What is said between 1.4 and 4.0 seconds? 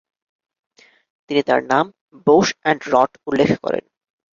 তার নাম "Bosch and রট" উল্লেখ করেন।